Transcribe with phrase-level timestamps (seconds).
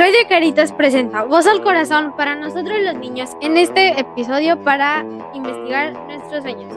[0.00, 5.92] Radio Caritas presenta Voz al Corazón para nosotros los niños en este episodio para investigar
[6.06, 6.72] nuestros sueños.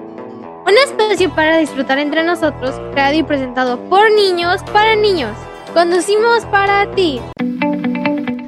[0.68, 5.32] Un espacio para disfrutar entre nosotros, creado y presentado por niños para niños.
[5.74, 7.22] Conducimos para ti.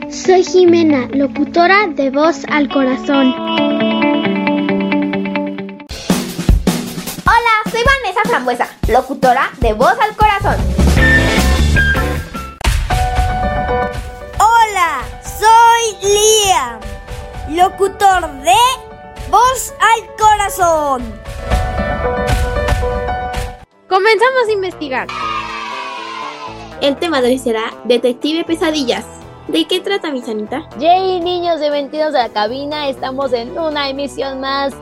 [0.10, 3.34] Soy Jimena, locutora de Voz al Corazón.
[7.24, 10.58] Hola, soy Vanessa Frambuesa, locutora de Voz al Corazón.
[15.86, 16.80] Soy Liam,
[17.56, 18.56] locutor de
[19.30, 21.04] Voz al Corazón.
[23.88, 25.08] Comenzamos a investigar.
[26.82, 29.06] El tema de hoy será Detective Pesadillas.
[29.48, 30.68] ¿De qué trata mi sanita?
[30.80, 34.74] Yay, niños de 22 de la cabina, estamos en una emisión más.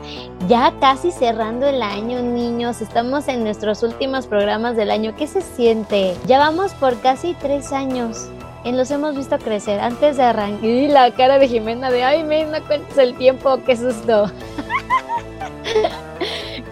[0.48, 2.80] Ya casi cerrando el año, niños.
[2.80, 5.14] Estamos en nuestros últimos programas del año.
[5.16, 6.16] ¿Qué se siente?
[6.26, 8.28] Ya vamos por casi tres años.
[8.64, 9.78] En los hemos visto crecer.
[9.80, 13.58] Antes de arrancar, y la cara de Jimena de, ay, me no cuentes el tiempo,
[13.64, 14.26] qué susto.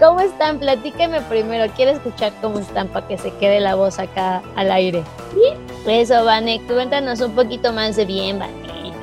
[0.01, 0.59] ¿Cómo están?
[0.59, 1.71] Platíqueme primero.
[1.77, 5.03] Quiero escuchar cómo están para que se quede la voz acá al aire.
[5.87, 8.53] Eso, Vane, cuéntanos un poquito más de bien, Vane.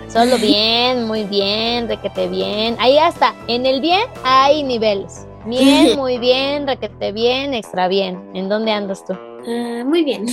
[0.07, 2.75] Solo bien, muy bien, requete bien.
[2.79, 5.27] Ahí hasta, en el bien hay niveles.
[5.45, 8.19] Bien, muy bien, requete bien, extra bien.
[8.33, 9.13] ¿En dónde andas tú?
[9.13, 10.25] Ah, muy bien.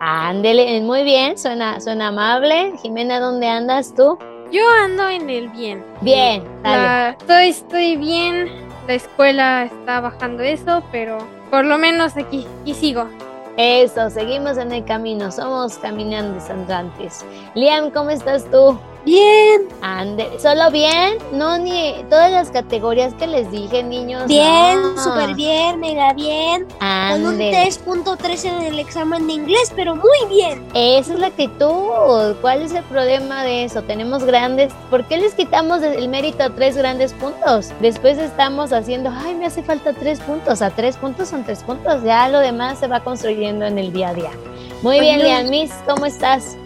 [0.00, 2.72] Ándele, muy bien, suena, suena amable.
[2.82, 4.18] Jimena, ¿dónde andas tú?
[4.52, 5.84] Yo ando en el bien.
[6.02, 6.82] Bien, dale.
[6.82, 8.50] La- estoy, estoy bien.
[8.86, 11.18] La escuela está bajando eso, pero
[11.50, 13.06] por lo menos aquí, y sigo.
[13.56, 17.24] Eso, seguimos en el camino, somos caminantes andantes.
[17.54, 18.78] Liam, ¿cómo estás tú?
[19.06, 21.18] Bien, Ande, ¿solo bien?
[21.32, 24.26] No, ni todas las categorías que les dije, niños.
[24.26, 25.00] bien, no.
[25.00, 26.66] súper bien, mega bien.
[26.80, 27.52] Con un Ande.
[27.52, 30.66] 3.3 en el examen de inglés, pero muy bien.
[30.74, 32.34] Esa es la actitud.
[32.40, 33.80] ¿Cuál es el problema de eso?
[33.82, 34.72] Tenemos grandes.
[34.90, 37.70] ¿Por qué les quitamos el mérito a tres grandes puntos?
[37.80, 40.62] Después estamos haciendo, ay, me hace falta tres puntos.
[40.62, 42.02] A tres puntos son tres puntos.
[42.02, 44.30] Ya lo demás se va construyendo en el día a día.
[44.82, 45.28] Muy bien, Oye.
[45.28, 46.56] Liam Miss, ¿cómo estás?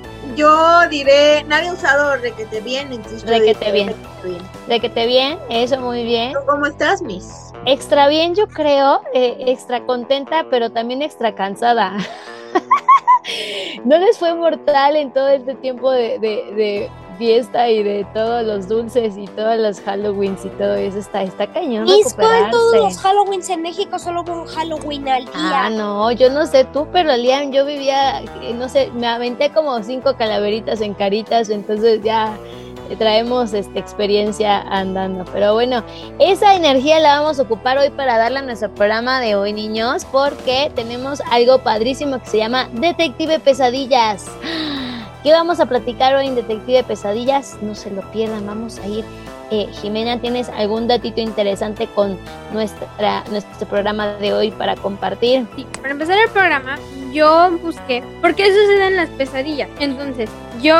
[0.40, 3.88] Yo diré, nadie ha usado requete bien, yo Requete diré bien.
[3.88, 4.42] requete bien.
[4.68, 6.32] De que te bien, eso muy bien.
[6.32, 7.52] ¿Tú ¿Cómo estás, Miss?
[7.66, 11.94] Extra bien, yo creo, eh, extra contenta, pero también extra cansada.
[13.84, 18.42] ¿No les fue mortal en todo este tiempo de, de- de fiesta y de todos
[18.46, 20.98] los dulces y todos los Halloweens y todo eso?
[20.98, 22.50] Está, está cañón que recuperarse.
[22.50, 25.34] todos los Halloweens en México solo hubo un Halloween al día.
[25.34, 29.50] Ah, no, yo no sé tú, pero Liam, yo vivía, eh, no sé, me aventé
[29.50, 32.38] como cinco calaveritas en caritas, entonces ya
[32.88, 35.26] eh, traemos esta experiencia andando.
[35.30, 35.84] Pero bueno,
[36.18, 40.06] esa energía la vamos a ocupar hoy para darle a nuestro programa de hoy, niños,
[40.10, 44.24] porque tenemos algo padrísimo que se llama Detective Pesadillas.
[45.22, 47.58] ¿Qué vamos a platicar hoy en Detective Pesadillas?
[47.60, 49.04] No se lo pierdan, vamos a ir.
[49.50, 52.16] Eh, Jimena, ¿tienes algún datito interesante con
[52.54, 55.46] nuestra, nuestro programa de hoy para compartir?
[55.56, 56.78] Sí, para empezar el programa,
[57.12, 59.68] yo busqué por qué suceden las pesadillas.
[59.78, 60.30] Entonces,
[60.62, 60.76] yo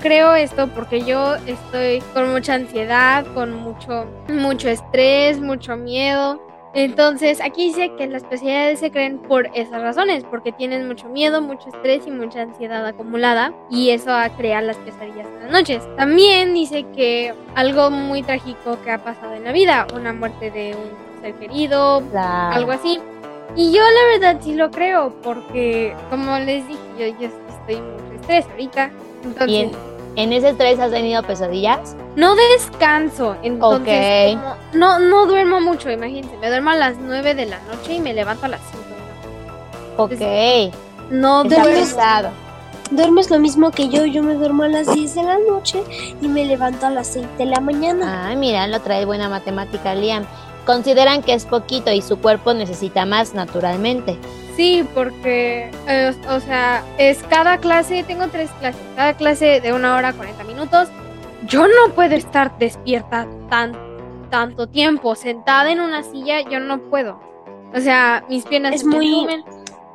[0.00, 6.43] creo esto porque yo estoy con mucha ansiedad, con mucho, mucho estrés, mucho miedo.
[6.74, 11.40] Entonces, aquí dice que las pesadillas se creen por esas razones, porque tienes mucho miedo,
[11.40, 15.82] mucho estrés y mucha ansiedad acumulada, y eso crea las pesadillas en las noches.
[15.96, 20.74] También dice que algo muy trágico que ha pasado en la vida, una muerte de
[20.74, 22.98] un ser querido, La- algo así.
[23.56, 28.14] Y yo la verdad sí lo creo, porque como les dije, yo, yo estoy mucho
[28.20, 28.90] estrés ahorita.
[29.22, 29.70] Entonces, ¿Y en,
[30.16, 31.96] en ese estrés has tenido pesadillas?
[32.16, 33.36] No descanso.
[33.42, 34.40] Entonces, Ok.
[34.40, 36.36] como no, no duermo mucho, imagínense.
[36.38, 38.90] Me duermo a las 9 de la noche y me levanto a las 5 de
[38.90, 40.70] la noche.
[40.72, 41.80] Ok, No está duermo.
[41.80, 42.28] pesado.
[42.90, 45.82] Duermes lo mismo que yo, yo me duermo a las 10 de la noche
[46.20, 48.28] y me levanto a las 6 de la mañana.
[48.28, 50.24] Ay, mira, lo trae buena matemática, Liam.
[50.66, 54.18] Consideran que es poquito y su cuerpo necesita más naturalmente.
[54.56, 59.96] Sí, porque, eh, o sea, es cada clase, tengo tres clases, cada clase de una
[59.96, 60.88] hora 40 minutos.
[61.46, 63.72] Yo no puedo estar despierta tan,
[64.30, 67.20] tanto tiempo, sentada en una silla, yo no puedo.
[67.74, 69.44] O sea, mis piernas Es se muy- suben.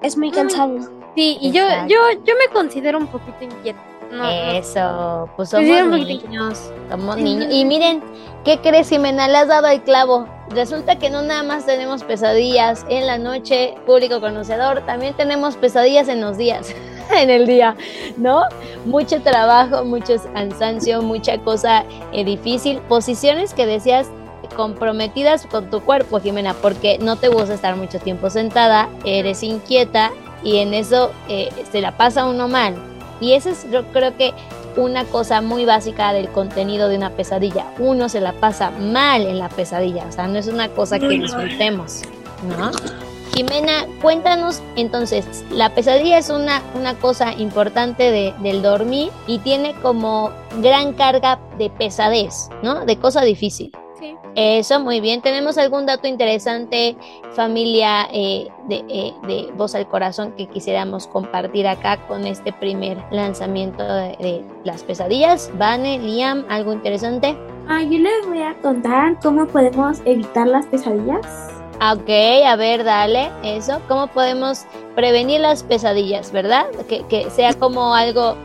[0.02, 0.78] Es muy cansado.
[1.16, 1.94] Sí, y yo, Exacto.
[1.94, 3.80] yo, yo me considero un poquito inquieta.
[4.12, 4.28] No.
[4.28, 7.48] Eso, pues somos niños, somos niños.
[7.52, 8.02] Y miren,
[8.44, 9.28] ¿qué crees, Jimena?
[9.28, 10.28] Le has dado el clavo.
[10.50, 16.08] Resulta que no nada más tenemos pesadillas en la noche, público conocedor, también tenemos pesadillas
[16.08, 16.74] en los días,
[17.18, 17.76] en el día,
[18.18, 18.44] ¿no?
[18.86, 24.08] Mucho trabajo, mucho cansancio, mucha cosa eh, difícil, posiciones que decías
[24.56, 30.12] comprometidas con tu cuerpo, Jimena, porque no te gusta estar mucho tiempo sentada, eres inquieta
[30.44, 32.76] y en eso eh, se la pasa uno mal.
[33.22, 34.34] Y ese es yo creo que
[34.78, 37.66] una cosa muy básica del contenido de una pesadilla.
[37.80, 41.10] Uno se la pasa mal en la pesadilla, o sea, no es una cosa que
[41.10, 42.02] disfrutemos,
[42.58, 42.72] ¿no?
[43.40, 49.74] Jimena, cuéntanos entonces, la pesadilla es una, una cosa importante de, del dormir y tiene
[49.76, 50.32] como
[50.62, 52.86] gran carga de pesadez, ¿no?
[52.86, 53.72] De cosa difícil.
[53.98, 54.18] Sí.
[54.36, 55.22] Eso, muy bien.
[55.22, 56.98] ¿Tenemos algún dato interesante,
[57.32, 62.98] familia eh, de, eh, de Voz al Corazón, que quisiéramos compartir acá con este primer
[63.10, 65.50] lanzamiento de, de las pesadillas?
[65.58, 67.38] Vane, Liam, ¿algo interesante?
[67.70, 71.59] Ah, yo les voy a contar cómo podemos evitar las pesadillas.
[71.82, 72.10] Ok,
[72.46, 73.80] a ver, dale, eso.
[73.88, 74.66] ¿Cómo podemos
[74.96, 76.66] prevenir las pesadillas, verdad?
[76.90, 78.36] Que, que sea como algo,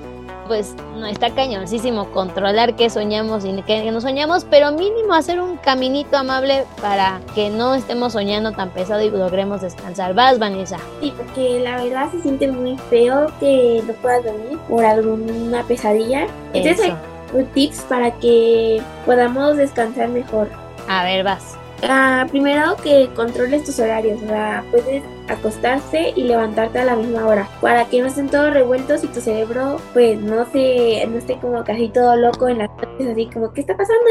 [0.47, 5.57] pues, no está cañoncísimo controlar qué soñamos y qué no soñamos, pero mínimo hacer un
[5.57, 10.15] caminito amable para que no estemos soñando tan pesado y logremos descansar.
[10.15, 10.79] Vas, Vanessa.
[11.01, 16.29] Sí, porque la verdad se siente muy feo que no puedas dormir por alguna pesadilla.
[16.53, 16.97] Entonces Eso.
[17.37, 20.49] hay tips para que podamos descansar mejor.
[20.89, 21.57] A ver, vas.
[21.89, 27.27] Ah, primero que controles tus horarios, o sea, puedes acostarse y levantarte a la misma
[27.27, 31.39] hora para que no estén todos revueltos y tu cerebro pues no se no esté
[31.39, 34.05] como casi todo loco en las noches así como ¿qué está pasando?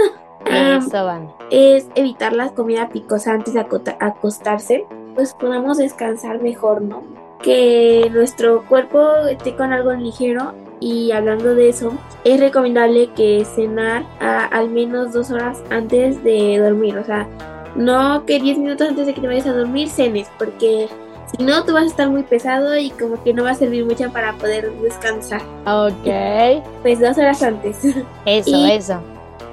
[0.49, 1.31] Ah, Eso, Van.
[1.51, 3.61] es evitar la comida picosa antes de
[3.99, 4.85] acostarse,
[5.15, 7.03] pues podamos descansar mejor, ¿no?
[7.41, 11.93] Que nuestro cuerpo esté con algo ligero y hablando de eso,
[12.25, 17.27] es recomendable que cenar a- al menos dos horas antes de dormir, o sea,
[17.75, 20.87] no que 10 minutos antes de que te vayas a dormir cenes, porque
[21.35, 23.85] si no, tú vas a estar muy pesado y como que no va a servir
[23.85, 25.41] mucho para poder descansar.
[25.65, 26.63] Ok.
[26.81, 27.79] Pues dos horas antes.
[28.25, 28.99] Eso, Y- eso.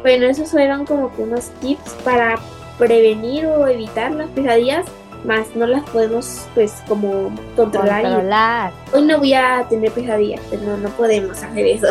[0.03, 2.37] Bueno, esos fueron como que unos tips para
[2.79, 4.87] prevenir o evitar las pesadillas,
[5.25, 8.01] más no las podemos pues como controlar.
[8.01, 8.73] y- Controlar.
[8.95, 11.89] Hoy no voy a tener pesadillas, pero no, no podemos hacer eso.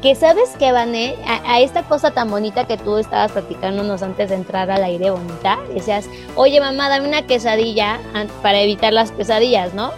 [0.00, 4.30] Que sabes que, Vané, a, a esta cosa tan bonita que tú estabas platicándonos antes
[4.30, 8.00] de entrar al aire bonita, decías, oye mamá, dame una quesadilla
[8.42, 9.92] para evitar las pesadillas, ¿no?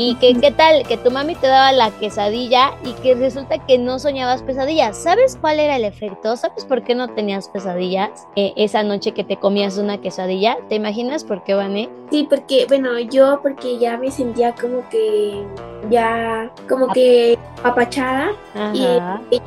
[0.00, 0.86] Y que, ¿qué tal?
[0.86, 4.96] Que tu mami te daba la quesadilla y que resulta que no soñabas pesadillas.
[4.96, 6.36] ¿Sabes cuál era el efecto?
[6.36, 10.56] ¿Sabes por qué no tenías pesadillas eh, esa noche que te comías una quesadilla?
[10.68, 11.88] ¿Te imaginas por qué, Vané?
[12.12, 15.44] Sí, porque, bueno, yo porque ya me sentía como que
[15.90, 18.30] ya, como que apachada
[18.72, 19.00] y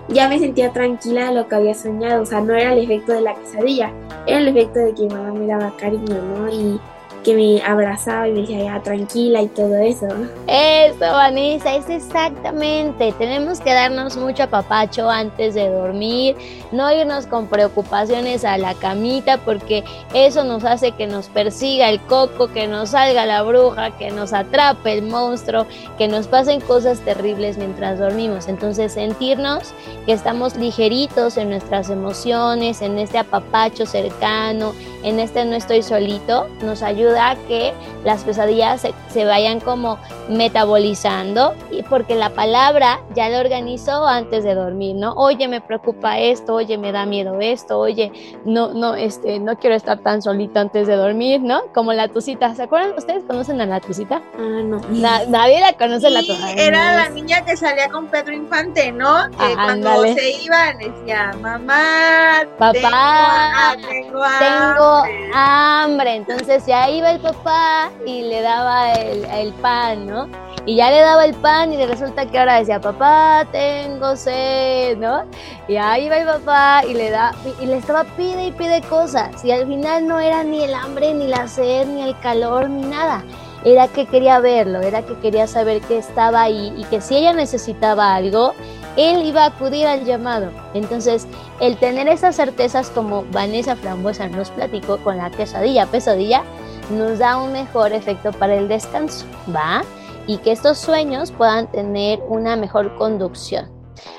[0.10, 2.24] ya me sentía tranquila de lo que había soñado.
[2.24, 3.94] O sea, no era el efecto de la quesadilla,
[4.28, 6.50] era el efecto de que mi mamá me daba cariño, ¿no?
[6.50, 6.78] Y
[7.24, 10.08] que me abrazaba y me decía, ya, tranquila y todo eso.
[10.48, 13.14] Eso, Vanessa, es exactamente.
[13.18, 16.36] Tenemos que darnos mucho apapacho antes de dormir,
[16.72, 19.84] no irnos con preocupaciones a la camita, porque
[20.14, 24.34] eso nos hace que nos persiga el coco, que nos salga la bruja, que nos
[24.34, 25.66] atrape el monstruo,
[25.98, 28.48] que nos pasen cosas terribles mientras dormimos.
[28.48, 29.74] Entonces, sentirnos
[30.06, 34.74] que estamos ligeritos en nuestras emociones, en este apapacho cercano,
[35.04, 37.74] en este no estoy solito, nos ayuda a que
[38.04, 39.98] las pesadillas se, se vayan como
[40.30, 45.14] metabolizando y porque la palabra ya lo organizó antes de dormir, ¿no?
[45.14, 48.12] Oye, me preocupa esto, oye, me da miedo esto, oye,
[48.46, 51.62] no, no, este, no quiero estar tan solito antes de dormir, ¿no?
[51.74, 52.94] Como la tucita, ¿se acuerdan?
[52.98, 54.22] ¿Ustedes conocen a la tucita?
[54.36, 54.80] Ah, no.
[54.90, 56.52] Na- nadie la conoce la tucita.
[56.54, 59.30] era la niña que salía con Pedro Infante, ¿no?
[59.32, 60.14] Que Ah, cuando ándale.
[60.16, 65.32] se iban decía, mamá, Papá, tengo, ah, tengo tengo hambre".
[65.34, 66.16] hambre.
[66.16, 70.30] Entonces ya iba el papá y le daba el, el pan, ¿no?
[70.68, 75.24] Y ya le daba el pan y resulta que ahora decía, papá, tengo sed, ¿no?
[75.68, 79.44] Y ahí iba el papá y le da y le estaba pide y pide cosas.
[79.44, 82.84] Y al final no era ni el hambre, ni la sed, ni el calor, ni
[82.84, 83.24] nada.
[83.66, 87.34] Era que quería verlo, era que quería saber que estaba ahí y que si ella
[87.34, 88.54] necesitaba algo,
[88.96, 90.52] él iba a acudir al llamado.
[90.76, 91.28] Entonces,
[91.60, 96.44] el tener esas certezas como Vanessa Frambuesa nos platicó con la quesadilla pesadilla,
[96.90, 99.84] nos da un mejor efecto para el descanso, ¿va?
[100.28, 103.70] Y que estos sueños puedan tener una mejor conducción.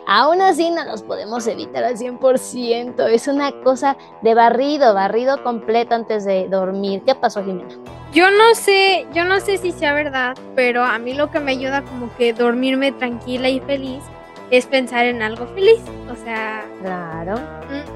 [0.07, 5.95] Aún así no los podemos evitar al 100%, es una cosa de barrido, barrido completo
[5.95, 7.02] antes de dormir.
[7.04, 7.75] ¿Qué pasó, Jimena?
[8.12, 11.52] Yo no sé, yo no sé si sea verdad, pero a mí lo que me
[11.52, 14.02] ayuda como que dormirme tranquila y feliz
[14.52, 15.80] es pensar en algo feliz.
[16.11, 17.40] O sea, Claro.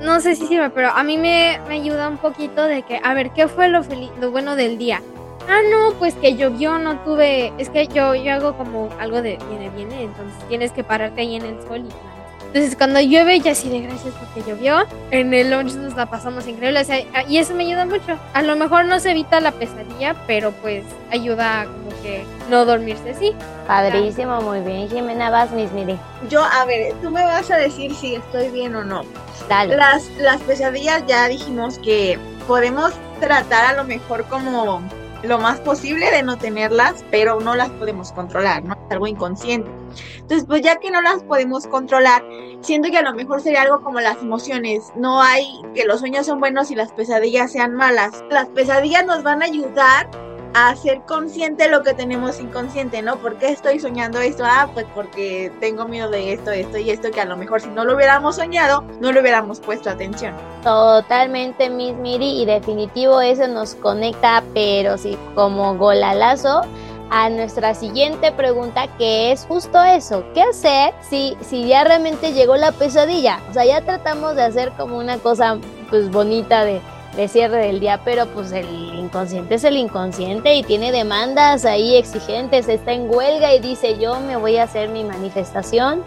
[0.02, 3.14] no sé si sirve, pero a mí me, me ayuda un poquito de que, a
[3.14, 5.02] ver, ¿qué fue lo, feliz, lo bueno del día?
[5.48, 9.38] Ah, no, pues que llovió, no tuve, es que yo, yo hago como algo de
[9.48, 12.15] viene, viene, entonces tienes que pararte ahí en el sol y
[12.56, 14.86] Entonces cuando llueve ya sí de gracias porque llovió.
[15.10, 16.80] En el lunch nos la pasamos increíble.
[16.80, 18.18] o sea, y eso me ayuda mucho.
[18.32, 23.10] A lo mejor no se evita la pesadilla, pero pues ayuda como que no dormirse
[23.10, 23.34] así.
[23.66, 24.88] Padrísimo, muy bien.
[24.88, 25.98] Jimena, vas, Miss Miri.
[26.30, 29.02] Yo, a ver, tú me vas a decir si estoy bien o no.
[29.50, 29.76] Dale.
[29.76, 34.80] Las, las pesadillas ya dijimos que podemos tratar a lo mejor como
[35.26, 38.74] lo más posible de no tenerlas, pero no las podemos controlar, ¿no?
[38.74, 39.70] Es algo inconsciente.
[40.16, 42.24] Entonces, pues ya que no las podemos controlar,
[42.60, 44.92] siento que a lo mejor sería algo como las emociones.
[44.96, 48.24] No hay que los sueños son buenos y las pesadillas sean malas.
[48.30, 50.08] Las pesadillas nos van a ayudar
[50.58, 53.16] a ser consciente lo que tenemos inconsciente, ¿no?
[53.16, 54.42] ¿Por qué estoy soñando esto?
[54.46, 57.68] Ah, pues porque tengo miedo de esto, esto y esto, que a lo mejor si
[57.68, 60.34] no lo hubiéramos soñado, no le hubiéramos puesto atención.
[60.64, 66.62] Totalmente, Miss Miri, y definitivo eso nos conecta, pero sí, como golalazo
[67.10, 72.56] a nuestra siguiente pregunta que es justo eso, ¿qué hacer si, si ya realmente llegó
[72.56, 73.40] la pesadilla?
[73.50, 75.58] O sea, ya tratamos de hacer como una cosa
[75.90, 76.80] pues bonita de
[77.16, 81.96] de cierre del día, pero pues el inconsciente es el inconsciente y tiene demandas ahí
[81.96, 86.02] exigentes, está en huelga y dice yo me voy a hacer mi manifestación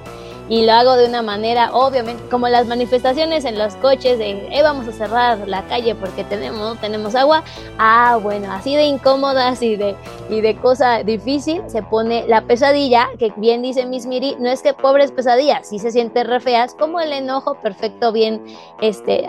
[0.50, 4.63] y lo hago de una manera, obviamente, como las manifestaciones en los coches de, eh,
[4.63, 7.44] vamos a cerrar la calle porque tenemos, tenemos agua.
[7.77, 9.96] Ah, bueno, así de incómodas y de,
[10.29, 14.62] y de cosa difícil se pone la pesadilla, que bien dice Miss Miri, no es
[14.63, 18.44] que pobres pesadillas, sí se siente re feas, como el enojo, perfecto, bien,
[18.82, 19.27] este,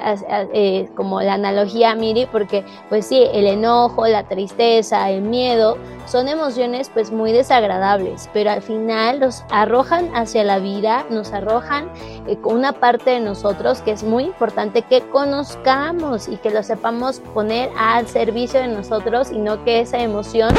[0.54, 6.28] eh, como la analogía Miri, porque pues sí, el enojo, la tristeza, el miedo, son
[6.28, 11.90] emociones pues muy desagradables, pero al final los arrojan hacia la vida, nos arrojan
[12.26, 17.20] eh, una parte de nosotros que es muy importante que conozcamos y que lo sepamos
[17.34, 20.54] poner al servicio de nosotros y no que esa emoción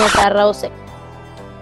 [0.00, 0.70] nos arroce,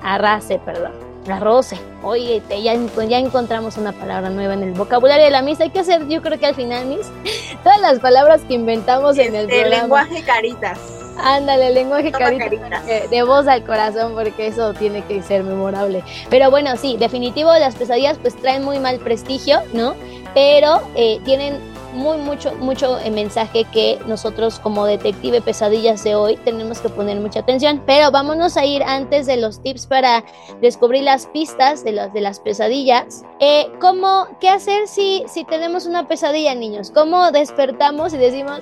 [0.03, 0.93] arrase, perdón,
[1.31, 1.79] arroce.
[2.03, 5.65] Oye, ya, ya encontramos una palabra nueva en el vocabulario de la misa.
[5.65, 7.07] Hay que hacer, yo creo que al final, mis,
[7.63, 11.06] todas las palabras que inventamos en el, el lenguaje caritas.
[11.19, 16.03] Ándale, lenguaje carita, de voz al corazón, porque eso tiene que ser memorable.
[16.31, 19.95] Pero bueno, sí, definitivo, las pesadillas pues traen muy mal prestigio, ¿no?
[20.35, 21.59] Pero eh, tienen
[21.97, 27.41] muy mucho mucho mensaje que nosotros como detective pesadillas de hoy tenemos que poner mucha
[27.41, 30.23] atención pero vámonos a ir antes de los tips para
[30.61, 35.87] descubrir las pistas de las de las pesadillas eh, cómo qué hacer si si tenemos
[35.87, 38.61] una pesadilla niños cómo despertamos y decimos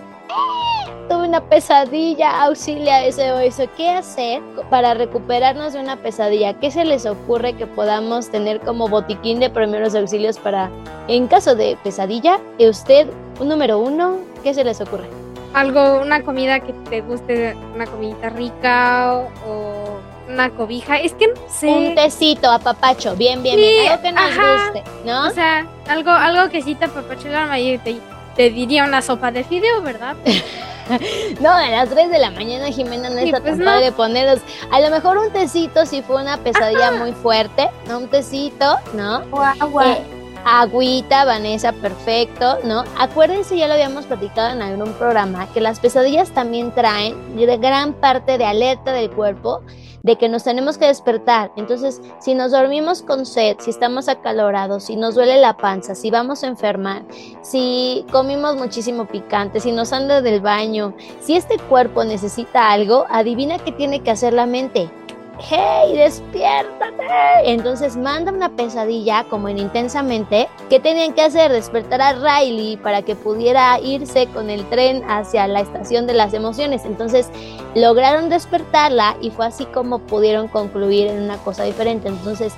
[1.09, 3.65] tuve una pesadilla, auxilia o eso.
[3.77, 6.55] ¿Qué hacer para recuperarnos de una pesadilla?
[6.55, 10.71] ¿Qué se les ocurre que podamos tener como botiquín de primeros auxilios para,
[11.09, 13.09] en caso de pesadilla, usted,
[13.41, 15.09] un número uno, ¿qué se les ocurre?
[15.53, 20.99] Algo, una comida que te guste, una comidita rica o, una cobija.
[20.99, 21.69] Es que no sé.
[21.69, 23.91] Un tecito a papacho, bien, bien, bien.
[23.91, 25.27] Algo que nos guste, ¿no?
[25.29, 27.99] O sea, algo, algo que sí te apapacho la te,
[28.35, 30.17] te diría una sopa de fideo, ¿verdad?
[31.41, 34.41] no, a las 3 de la mañana, Jimena, no está pues tan padre ponerlos.
[34.71, 37.99] A lo mejor un tecito si fue una pesadilla muy fuerte, ¿no?
[37.99, 39.23] Un tecito, ¿no?
[39.31, 39.93] O agua.
[39.93, 40.03] Eh,
[40.45, 42.85] agüita, Vanessa, perfecto, ¿no?
[42.99, 47.15] Acuérdense, ya lo habíamos platicado en algún programa, que las pesadillas también traen
[47.61, 49.63] gran parte de alerta del cuerpo
[50.05, 51.51] de que nos tenemos que despertar.
[51.57, 56.11] Entonces, si nos dormimos con sed, si estamos acalorados, si nos duele la panza, si
[56.11, 57.03] vamos a enfermar,
[57.43, 63.59] si comimos muchísimo picante, si nos anda del baño, si este cuerpo necesita algo, adivina
[63.59, 64.91] qué tiene que hacer la mente
[65.41, 67.05] hey, despiértate.
[67.45, 70.49] Entonces manda una pesadilla como en intensamente.
[70.69, 71.53] ¿Qué tenían que hacer?
[71.53, 76.35] Despertar a Riley para que pudiera irse con el tren hacia la estación de las
[76.35, 76.85] emociones.
[76.85, 77.31] Entonces
[77.75, 82.09] lograron despertarla y fue así como pudieron concluir en una cosa diferente.
[82.09, 82.55] Entonces,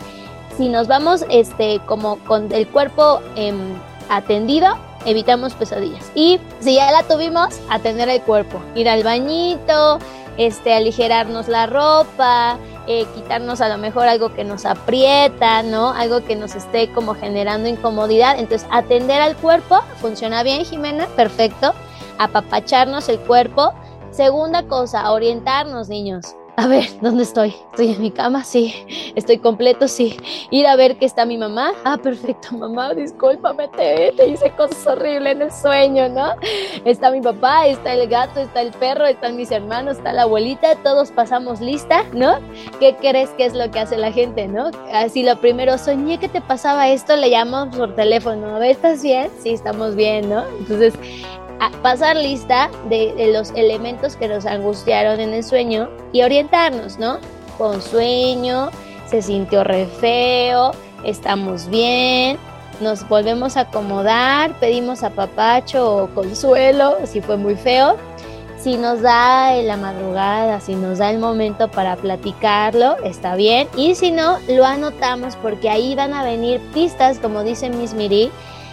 [0.57, 3.75] si nos vamos este, como con el cuerpo em,
[4.09, 6.11] atendido, evitamos pesadillas.
[6.15, 9.99] Y si ya la tuvimos, atender el cuerpo, ir al bañito,
[10.37, 15.91] este, aligerarnos la ropa, eh, quitarnos a lo mejor algo que nos aprieta, ¿no?
[15.93, 18.39] Algo que nos esté como generando incomodidad.
[18.39, 21.75] Entonces, atender al cuerpo, funciona bien, Jimena, perfecto.
[22.19, 23.73] Apapacharnos el cuerpo.
[24.11, 27.55] Segunda cosa, orientarnos, niños a ver, ¿dónde estoy?
[27.71, 28.43] ¿Estoy en mi cama?
[28.43, 28.75] Sí.
[29.17, 29.89] ¿Estoy completo?
[29.89, 30.17] Sí.
[30.51, 31.73] Ir a ver que está mi mamá.
[31.85, 36.35] Ah, perfecto, mamá, discúlpame, te, te hice cosas horribles en el sueño, ¿no?
[36.85, 40.77] Está mi papá, está el gato, está el perro, están mis hermanos, está la abuelita,
[40.83, 42.39] todos pasamos lista, ¿no?
[42.79, 44.71] ¿Qué crees que es lo que hace la gente, no?
[44.93, 49.31] Así lo primero, soñé que te pasaba esto, le llamamos por teléfono, a ¿estás bien?
[49.43, 50.45] Sí, estamos bien, ¿no?
[50.59, 50.95] Entonces,
[51.83, 57.19] pasar lista de, los elementos que nos angustiaron en el sueño y orientarnos, ¿no?
[57.59, 58.71] Con sueño,
[59.07, 60.73] se sintió re feo,
[61.05, 62.39] estamos bien,
[62.81, 67.97] nos volvemos a acomodar, pedimos a papacho o consuelo, si fue muy feo.
[68.59, 73.69] Si nos da la madrugada, si nos da el momento para platicarlo, está bien.
[73.77, 78.31] Y si no, lo anotamos porque ahí van a venir pistas, como dice Miss Miri,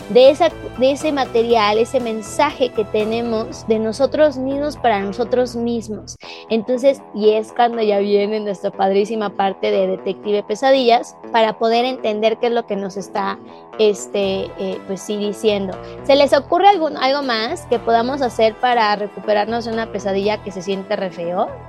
[0.09, 6.15] de, esa, de ese material, ese mensaje que tenemos de nosotros mismos para nosotros mismos.
[6.49, 12.37] Entonces, y es cuando ya viene nuestra padrísima parte de Detective Pesadillas para poder entender
[12.37, 13.39] qué es lo que nos está,
[13.79, 15.77] este, eh, pues sí, diciendo.
[16.03, 20.51] ¿Se les ocurre algún, algo más que podamos hacer para recuperarnos de una pesadilla que
[20.51, 21.13] se siente re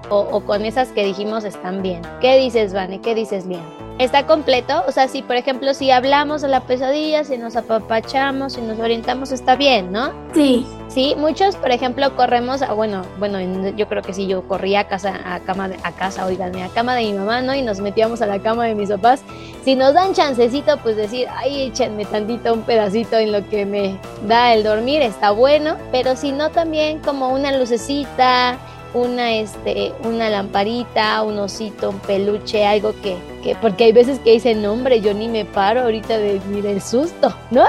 [0.09, 2.01] o con esas que dijimos están bien.
[2.21, 3.01] ¿Qué dices, Vane?
[3.01, 3.63] ¿Qué dices, bien?
[3.99, 4.85] está completo.
[4.87, 8.79] O sea, si por ejemplo, si hablamos de la pesadilla, si nos apapachamos, si nos
[8.79, 8.94] orientamos,
[9.33, 10.13] está bien, ¿no?
[10.35, 10.67] Sí.
[10.89, 13.41] Sí, muchos, por ejemplo, corremos a, bueno, bueno,
[13.77, 16.95] yo creo que sí, yo corría a casa, a cama, a casa, oiganme, a cama
[16.95, 17.53] de mi mamá, ¿no?
[17.53, 19.23] Y nos metíamos a la cama de mis papás.
[19.65, 23.99] Si nos dan chancecito, pues decir, ay, échenme tantito un pedacito en lo que me
[24.29, 25.77] da el dormir, está bueno.
[25.91, 28.57] Pero si no, también como una lucecita,
[28.93, 34.33] una, este, una lamparita, un osito, un peluche, algo que, que, porque hay veces que
[34.33, 37.67] dicen, no hombre, yo ni me paro ahorita de, ni del susto, ¿no?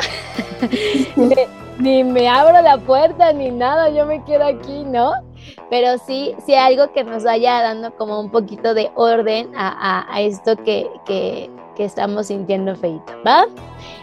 [1.80, 5.12] ni, me abro la puerta ni nada, yo me quedo aquí, ¿no?
[5.70, 10.22] Pero sí, sí algo que nos vaya dando como un poquito de orden a, a,
[10.22, 13.46] esto que, que estamos sintiendo feito, ¿va?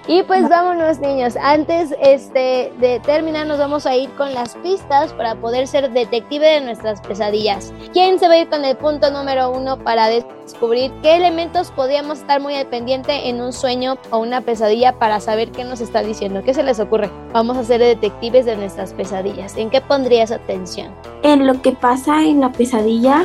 [0.07, 5.13] Y pues vámonos niños, antes este, de terminar nos vamos a ir con las pistas
[5.13, 7.73] para poder ser detective de nuestras pesadillas.
[7.93, 12.19] ¿Quién se va a ir con el punto número uno para descubrir qué elementos podríamos
[12.19, 16.03] estar muy al pendiente en un sueño o una pesadilla para saber qué nos está
[16.03, 16.43] diciendo?
[16.45, 17.11] ¿Qué se les ocurre?
[17.33, 19.57] Vamos a ser detectives de nuestras pesadillas.
[19.57, 20.93] ¿En qué pondrías atención?
[21.23, 23.25] En lo que pasa en la pesadilla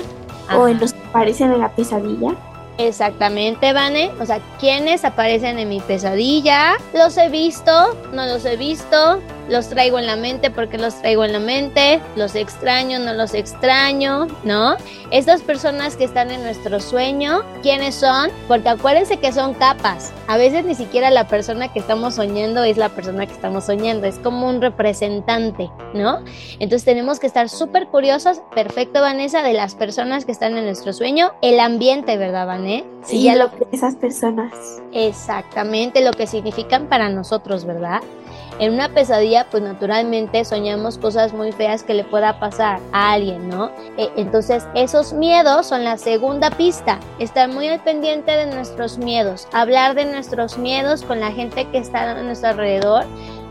[0.55, 2.35] o en los que aparecen en la pesadilla.
[2.77, 4.11] Exactamente, Vane.
[4.19, 6.77] O sea, ¿quiénes aparecen en mi pesadilla?
[6.93, 9.19] Los he visto, no los he visto,
[9.49, 13.33] los traigo en la mente porque los traigo en la mente, los extraño, no los
[13.33, 14.75] extraño, ¿no?
[15.11, 18.29] Estas personas que están en nuestro sueño, ¿quiénes son?
[18.47, 20.13] Porque acuérdense que son capas.
[20.27, 24.05] A veces ni siquiera la persona que estamos soñando es la persona que estamos soñando,
[24.05, 26.19] es como un representante, ¿no?
[26.59, 30.91] Entonces tenemos que estar súper curiosos, perfecto Vanessa, de las personas que están en nuestro
[30.91, 32.83] sueño, el ambiente, ¿verdad, Vané?
[33.03, 34.81] Sí, ya lo que esas personas.
[34.91, 38.01] Exactamente, lo que significan para nosotros, ¿verdad?
[38.59, 43.49] En una pesadilla, pues naturalmente soñamos cosas muy feas que le pueda pasar a alguien,
[43.49, 43.69] ¿no?
[43.97, 46.99] E, entonces, esos miedos son la segunda pista.
[47.19, 51.77] Estar muy al pendiente de nuestros miedos, hablar de nuestros miedos con la gente que
[51.77, 53.05] está a nuestro alrededor,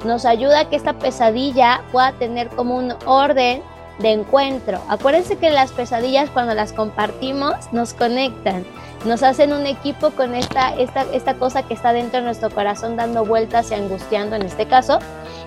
[0.05, 3.63] nos ayuda a que esta pesadilla pueda tener como un orden
[4.01, 4.81] de encuentro.
[4.89, 8.65] Acuérdense que las pesadillas cuando las compartimos nos conectan
[9.07, 12.97] nos hacen un equipo con esta, esta, esta cosa que está dentro de nuestro corazón
[12.97, 14.99] dando vueltas y angustiando en este caso.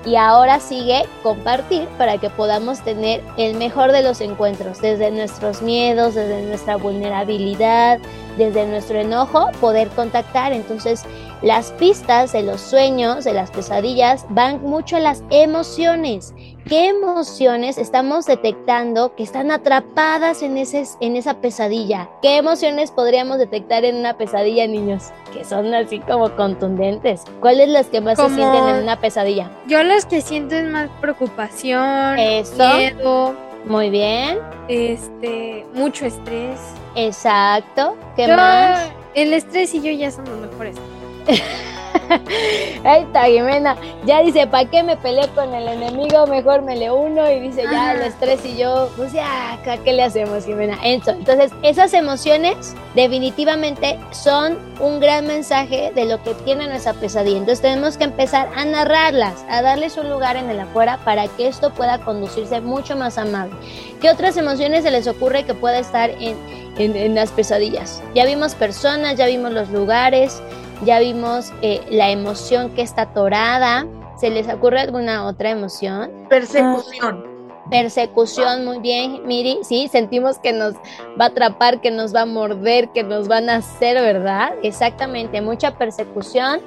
[0.06, 5.62] Y ahora sigue compartir para que podamos tener el mejor de los encuentros, desde nuestros
[5.62, 8.00] miedos, desde nuestra vulnerabilidad,
[8.38, 10.54] desde nuestro enojo, poder contactar.
[10.54, 11.04] Entonces,
[11.41, 16.34] las pistas de los sueños, de las pesadillas, van mucho a las emociones.
[16.69, 22.12] ¿Qué emociones estamos detectando que están atrapadas en, ese, en esa pesadilla?
[22.21, 25.05] ¿Qué emociones podríamos detectar en una pesadilla, niños?
[25.34, 27.23] Que son así como contundentes.
[27.39, 29.49] ¿Cuáles las que más se sienten en una pesadilla?
[29.65, 33.36] Yo las que siento es más preocupación, miedo.
[33.65, 34.38] Muy bien.
[34.67, 36.60] Este, mucho estrés.
[36.93, 37.97] Exacto.
[38.15, 38.91] ¿Qué más?
[39.15, 40.75] El estrés y yo ya somos mejores.
[42.84, 43.75] Ahí está, Jimena.
[44.06, 46.25] Ya dice, ¿para qué me peleé con el enemigo?
[46.28, 50.04] Mejor me le uno y dice, ya, el estrés y yo, pues ya, ¿qué le
[50.04, 50.78] hacemos, Jimena?
[50.84, 57.38] Entonces, esas emociones definitivamente son un gran mensaje de lo que tiene nuestra pesadilla.
[57.38, 61.47] Entonces, tenemos que empezar a narrarlas, a darles un lugar en el afuera para que
[61.47, 63.54] esto pueda conducirse mucho más amable.
[64.02, 66.38] ¿Qué otras emociones se les ocurre que pueda estar en,
[66.78, 68.02] en las pesadillas?
[68.15, 70.41] Ya vimos personas, ya vimos los lugares,
[70.84, 73.86] ya vimos eh, la emoción que está atorada.
[74.18, 76.12] ¿Se les ocurre alguna otra emoción?
[76.30, 77.29] Persecución.
[77.69, 79.60] Persecución, muy bien, Miri.
[79.63, 80.73] Sí, sentimos que nos
[81.19, 84.53] va a atrapar, que nos va a morder, que nos van a hacer, ¿verdad?
[84.63, 86.62] Exactamente, mucha persecución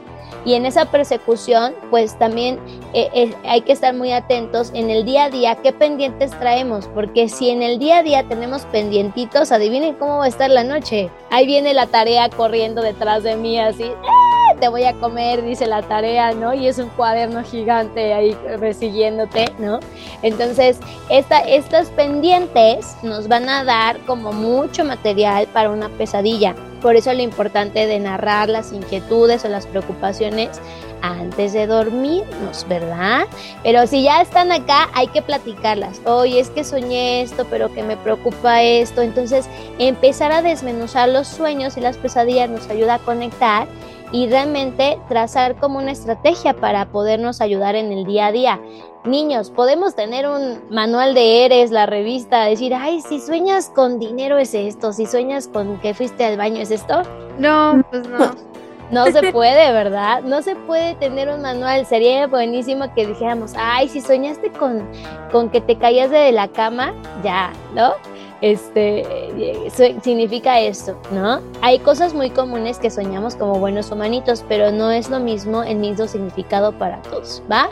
[0.44, 2.58] y en esa persecución pues también
[2.94, 6.88] eh, eh, hay que estar muy atentos en el día a día qué pendientes traemos,
[6.94, 10.64] porque si en el día a día tenemos pendientitos, adivinen cómo va a estar la
[10.64, 11.10] noche.
[11.30, 14.31] Ahí viene la tarea corriendo detrás de mí así, ¡Eh!
[14.60, 16.54] Te voy a comer, dice la tarea, ¿no?
[16.54, 19.80] Y es un cuaderno gigante ahí persiguiéndote, ¿no?
[20.22, 26.54] Entonces, esta, estas pendientes nos van a dar como mucho material para una pesadilla.
[26.80, 30.60] Por eso lo importante de narrar las inquietudes o las preocupaciones
[31.02, 33.26] antes de dormirnos, ¿verdad?
[33.62, 36.00] Pero si ya están acá, hay que platicarlas.
[36.04, 39.02] Oye, es que soñé esto, pero que me preocupa esto.
[39.02, 39.46] Entonces,
[39.78, 43.66] empezar a desmenuzar los sueños y las pesadillas nos ayuda a conectar
[44.12, 48.60] y realmente trazar como una estrategia para podernos ayudar en el día a día.
[49.04, 54.38] Niños, podemos tener un manual de Eres, la revista, decir, ay, si sueñas con dinero
[54.38, 57.02] es esto, si sueñas con que fuiste al baño es esto.
[57.38, 58.30] No, pues no.
[58.92, 60.22] No se puede, ¿verdad?
[60.22, 61.86] No se puede tener un manual.
[61.86, 64.86] Sería buenísimo que dijéramos, ay, si soñaste con,
[65.32, 66.92] con que te caías de la cama,
[67.24, 67.94] ya, ¿no?
[68.42, 69.06] Este
[70.02, 71.40] significa esto, ¿no?
[71.60, 75.76] Hay cosas muy comunes que soñamos como buenos humanitos, pero no es lo mismo el
[75.76, 77.70] mismo significado para todos, ¿va?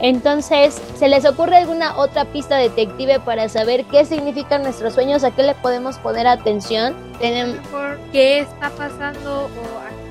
[0.00, 5.22] Entonces, ¿se les ocurre alguna otra pista detective para saber qué significan nuestros sueños?
[5.22, 6.96] ¿A qué le podemos poner atención?
[7.20, 7.60] Tenemos
[8.10, 10.01] qué está pasando o a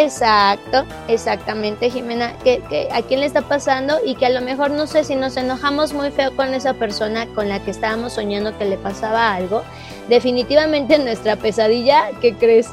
[0.00, 4.86] Exacto, exactamente, Jimena, que, a quién le está pasando y que a lo mejor no
[4.86, 8.64] sé si nos enojamos muy feo con esa persona con la que estábamos soñando que
[8.64, 9.62] le pasaba algo.
[10.08, 12.68] Definitivamente nuestra pesadilla, ¿qué crees?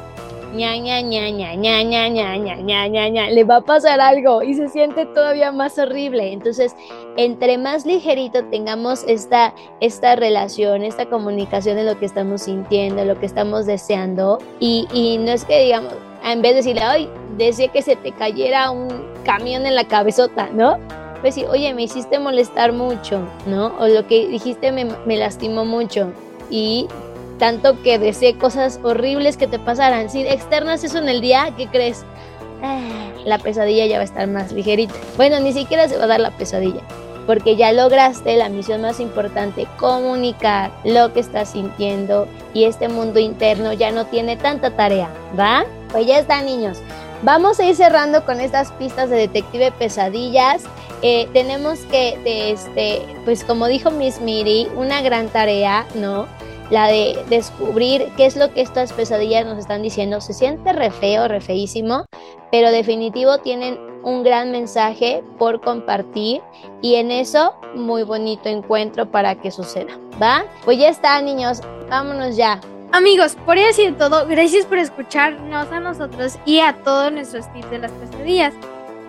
[0.54, 4.00] ña, ña, ña, ña, ña, ña, ña, ña, ña, ña, ña, le va a pasar
[4.00, 6.32] algo y se siente todavía más horrible.
[6.32, 6.76] Entonces,
[7.18, 13.20] entre más ligerito tengamos esta, esta relación, esta comunicación de lo que estamos sintiendo, lo
[13.20, 15.94] que estamos deseando, y, y no es que digamos,
[16.34, 18.88] en vez de decirle, ay, desea que se te cayera un
[19.24, 20.80] camión en la cabezota, ¿no?
[21.22, 23.74] Pues sí, oye, me hiciste molestar mucho, ¿no?
[23.80, 26.12] O lo que dijiste me, me lastimó mucho.
[26.50, 26.88] Y
[27.40, 30.10] tanto que deseé cosas horribles que te pasaran.
[30.10, 32.04] Si externas eso en el día, ¿qué crees?
[32.62, 32.80] Ah,
[33.26, 34.94] la pesadilla ya va a estar más ligerita.
[35.18, 36.82] Bueno, ni siquiera se va a dar la pesadilla,
[37.26, 43.20] porque ya lograste la misión más importante, comunicar lo que estás sintiendo y este mundo
[43.20, 45.66] interno ya no tiene tanta tarea, ¿va?
[45.92, 46.80] Pues ya está, niños.
[47.24, 50.64] Vamos a ir cerrando con estas pistas de detective pesadillas.
[51.02, 56.28] Eh, tenemos que, este, pues como dijo Miss Miri, una gran tarea, ¿no?
[56.70, 60.22] la de descubrir qué es lo que estas pesadillas nos están diciendo.
[60.22, 62.06] Se siente re feo, re feísimo,
[62.52, 66.42] pero definitivo tienen un gran mensaje por compartir
[66.82, 70.46] y en eso muy bonito encuentro para que suceda, ¿va?
[70.64, 72.62] Pues ya está, niños, vámonos ya.
[72.94, 77.70] Amigos, por eso y todo, gracias por escucharnos a nosotros y a todos nuestros tips
[77.72, 78.54] de las pesadillas.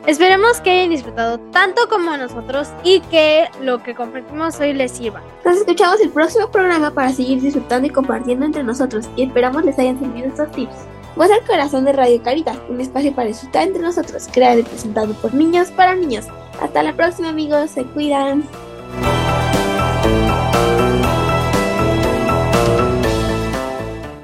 [0.07, 5.21] Esperemos que hayan disfrutado tanto como nosotros y que lo que compartimos hoy les sirva.
[5.45, 9.79] Nos escuchamos el próximo programa para seguir disfrutando y compartiendo entre nosotros y esperamos les
[9.79, 10.96] hayan servido estos tips.
[11.17, 15.15] Voz al corazón de Radio Caritas, un espacio para disfrutar entre nosotros, creado y presentado
[15.15, 16.27] por niños para niños.
[16.61, 18.45] Hasta la próxima amigos, se cuidan.